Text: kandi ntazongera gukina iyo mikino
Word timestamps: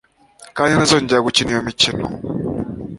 kandi 0.55 0.71
ntazongera 0.73 1.25
gukina 1.27 1.49
iyo 1.51 1.61
mikino 1.67 2.05